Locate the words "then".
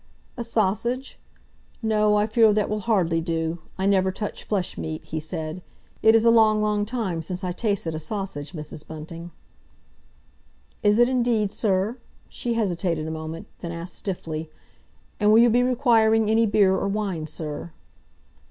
13.59-13.71